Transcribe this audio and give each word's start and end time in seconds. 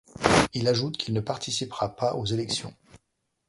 Il 0.55 0.67
ajoute 0.67 0.97
qu'il 0.97 1.13
ne 1.13 1.19
participera 1.19 1.95
pas 1.95 2.15
aux 2.15 2.25
élections. 2.25 2.73